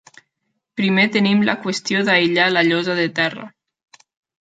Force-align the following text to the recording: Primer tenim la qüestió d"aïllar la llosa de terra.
Primer 0.81 1.03
tenim 1.17 1.45
la 1.51 1.55
qüestió 1.67 2.03
d"aïllar 2.09 2.51
la 2.57 2.67
llosa 2.71 3.01
de 3.05 3.09
terra. 3.23 3.51